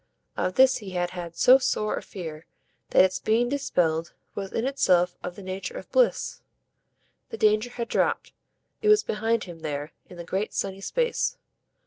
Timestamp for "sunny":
10.55-10.81